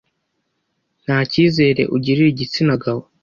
ntakizere 1.03 1.83
ugirira 1.95 2.29
igitsina 2.33 2.73
gabo 2.83 3.03